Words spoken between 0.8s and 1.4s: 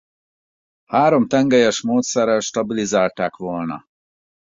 Három